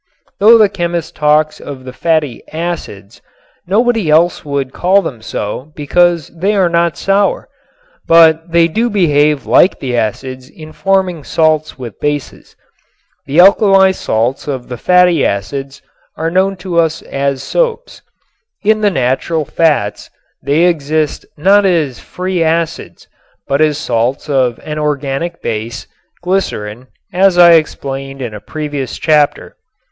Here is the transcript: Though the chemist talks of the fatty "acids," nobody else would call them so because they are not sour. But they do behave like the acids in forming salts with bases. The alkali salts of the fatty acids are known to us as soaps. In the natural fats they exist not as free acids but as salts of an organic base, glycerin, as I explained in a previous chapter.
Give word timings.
Though 0.39 0.57
the 0.57 0.67
chemist 0.67 1.15
talks 1.15 1.59
of 1.59 1.83
the 1.85 1.93
fatty 1.93 2.41
"acids," 2.51 3.21
nobody 3.67 4.09
else 4.09 4.43
would 4.43 4.73
call 4.73 5.03
them 5.03 5.21
so 5.21 5.71
because 5.75 6.29
they 6.29 6.55
are 6.55 6.69
not 6.69 6.97
sour. 6.97 7.47
But 8.07 8.51
they 8.51 8.67
do 8.67 8.89
behave 8.89 9.45
like 9.45 9.79
the 9.79 9.95
acids 9.95 10.49
in 10.49 10.71
forming 10.73 11.23
salts 11.23 11.77
with 11.77 11.99
bases. 11.99 12.55
The 13.27 13.41
alkali 13.41 13.91
salts 13.93 14.47
of 14.47 14.69
the 14.69 14.77
fatty 14.77 15.23
acids 15.23 15.83
are 16.17 16.31
known 16.31 16.57
to 16.65 16.79
us 16.79 17.03
as 17.03 17.43
soaps. 17.43 18.01
In 18.63 18.81
the 18.81 18.89
natural 18.89 19.45
fats 19.45 20.09
they 20.41 20.63
exist 20.63 21.27
not 21.37 21.63
as 21.63 21.99
free 21.99 22.41
acids 22.41 23.07
but 23.47 23.61
as 23.61 23.77
salts 23.77 24.27
of 24.31 24.59
an 24.63 24.79
organic 24.79 25.43
base, 25.43 25.85
glycerin, 26.23 26.87
as 27.13 27.37
I 27.37 27.51
explained 27.51 28.19
in 28.23 28.33
a 28.33 28.39
previous 28.41 28.97
chapter. 28.97 29.57